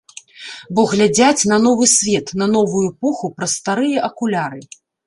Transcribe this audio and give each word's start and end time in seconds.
Бо 0.77 0.81
глядзяць 0.93 1.47
на 1.53 1.59
новы 1.67 1.91
свет, 1.95 2.27
на 2.45 2.51
новую 2.57 2.83
эпоху 2.91 3.35
праз 3.39 3.57
старыя 3.63 3.99
акуляры. 4.11 4.61